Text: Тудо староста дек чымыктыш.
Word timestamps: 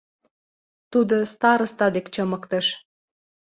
Тудо 0.91 1.15
староста 1.33 1.85
дек 1.95 2.05
чымыктыш. 2.13 2.65